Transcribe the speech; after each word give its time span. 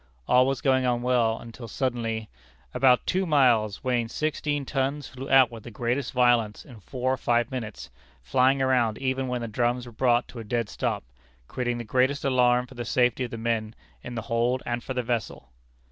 All 0.27 0.47
was 0.47 0.61
going 0.61 0.83
on 0.83 1.03
well, 1.03 1.37
until 1.39 1.67
suddenly, 1.67 2.27
"about 2.73 3.05
two 3.05 3.27
miles, 3.27 3.83
weighing 3.83 4.07
sixteen 4.07 4.65
tons, 4.65 5.07
flew 5.07 5.29
out 5.29 5.51
with 5.51 5.61
the 5.61 5.69
greatest 5.69 6.11
violence 6.13 6.65
in 6.65 6.79
four 6.79 7.13
or 7.13 7.17
five 7.17 7.51
minutes, 7.51 7.91
flying 8.23 8.57
round 8.57 8.97
even 8.97 9.27
when 9.27 9.41
the 9.41 9.47
drums 9.47 9.85
were 9.85 9.91
brought 9.91 10.27
to 10.29 10.39
a 10.39 10.43
dead 10.43 10.69
stop, 10.69 11.03
creating 11.47 11.77
the 11.77 11.83
greatest 11.83 12.25
alarm 12.25 12.65
for 12.65 12.73
the 12.73 12.83
safety 12.83 13.25
of 13.25 13.29
the 13.29 13.37
men 13.37 13.75
in 14.03 14.15
the 14.15 14.23
hold 14.23 14.63
and 14.65 14.83
for 14.83 14.95
the 14.95 15.03
vessel." 15.03 15.49